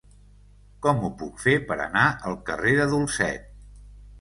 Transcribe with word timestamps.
Com 0.85 1.03
ho 1.03 1.11
puc 1.19 1.37
fer 1.45 1.53
per 1.73 1.77
anar 1.85 2.07
al 2.31 2.41
carrer 2.49 2.75
de 2.81 2.89
Dulcet? 2.95 3.49